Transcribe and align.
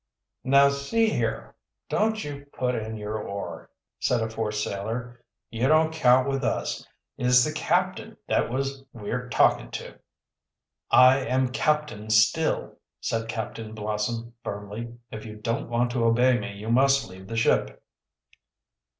"Now, 0.43 0.69
see 0.69 1.09
here, 1.11 1.55
don't 1.87 2.23
you 2.23 2.47
put 2.57 2.73
in 2.73 2.97
your 2.97 3.19
oar," 3.21 3.69
said 3.99 4.21
a 4.21 4.31
fourth 4.31 4.55
sailor. 4.55 5.23
"You 5.51 5.67
don't 5.67 5.93
count 5.93 6.27
with 6.27 6.43
us. 6.43 6.87
It's 7.19 7.43
the 7.45 7.51
cap'n 7.53 8.17
that 8.27 8.49
was 8.49 8.83
we're 8.93 9.29
talkin' 9.29 9.69
to." 9.69 9.99
"I 10.89 11.19
am 11.19 11.49
captain 11.49 12.09
still," 12.09 12.79
said 12.99 13.29
Captain 13.29 13.75
Blossom 13.75 14.33
firmly. 14.43 14.91
"If 15.11 15.23
you 15.23 15.35
don't 15.35 15.69
want 15.69 15.91
to 15.91 16.03
obey 16.05 16.39
me, 16.39 16.53
you 16.53 16.71
must 16.71 17.07
leave 17.07 17.27
the 17.27 17.37
ship." 17.37 17.83